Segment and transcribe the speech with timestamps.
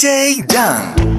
[0.00, 1.09] day done.